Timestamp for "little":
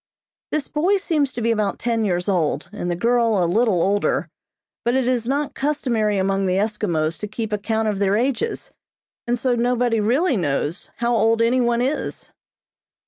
3.45-3.83